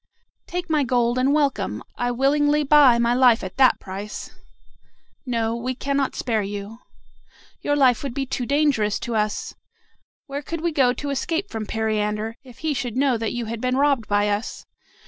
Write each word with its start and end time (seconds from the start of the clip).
"Take 0.47 0.67
my 0.67 0.83
gold, 0.83 1.19
and 1.19 1.31
welcome. 1.31 1.83
I 1.95 2.09
willingly 2.09 2.63
buy 2.63 2.97
my 2.97 3.13
life 3.13 3.43
at 3.43 3.57
that 3.57 3.79
price." 3.79 4.31
"No, 5.27 5.53
no; 5.53 5.55
we 5.55 5.75
cannot 5.75 6.15
spare 6.15 6.41
you. 6.41 6.79
Your 7.61 7.75
life 7.75 8.01
would 8.01 8.15
be 8.15 8.25
too 8.25 8.47
dangerous 8.47 8.97
to 9.01 9.15
us. 9.15 9.53
Where 10.25 10.41
could 10.41 10.61
we 10.61 10.71
go 10.71 10.91
to 10.91 11.11
escape 11.11 11.51
from 11.51 11.67
Periander, 11.67 12.35
if 12.43 12.57
he 12.65 12.73
should 12.73 12.97
know 12.97 13.15
that 13.19 13.33
you 13.33 13.45
had 13.45 13.61
been 13.61 13.77
robbed 13.77 14.07
by 14.07 14.27
us? 14.27 14.65